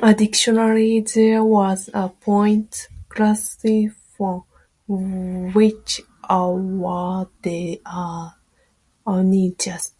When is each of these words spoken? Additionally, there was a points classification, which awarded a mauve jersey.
Additionally, 0.00 1.00
there 1.00 1.42
was 1.42 1.90
a 1.92 2.08
points 2.08 2.86
classification, 3.08 3.90
which 4.86 6.00
awarded 6.22 7.80
a 7.84 8.30
mauve 9.04 9.56
jersey. 9.58 9.90